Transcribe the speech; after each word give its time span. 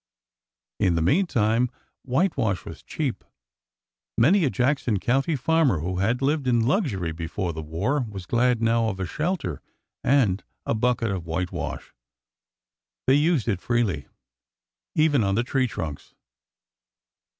In 0.79 0.95
the 0.95 1.01
meantime, 1.03 1.69
whitewash 2.01 2.65
was 2.65 2.81
cheap. 2.81 3.23
Many 4.17 4.45
a 4.45 4.49
Jackson 4.49 4.97
County 4.97 5.35
farmer 5.35 5.81
who 5.81 5.99
had 5.99 6.23
lived 6.23 6.47
in 6.47 6.65
luxury 6.65 7.11
before 7.11 7.53
the 7.53 7.61
war 7.61 8.07
was 8.09 8.25
glad 8.25 8.63
now 8.63 8.89
of 8.89 8.99
a 8.99 9.05
shelter 9.05 9.61
and 10.03 10.43
a 10.65 10.73
bucket 10.73 11.11
of 11.11 11.27
whitewash. 11.27 11.93
They 13.05 13.13
used 13.13 13.47
it 13.47 13.61
freely— 13.61 14.07
even 14.95 15.23
on 15.23 15.35
the 15.35 15.43
tree 15.43 15.67
trunks. 15.67 16.15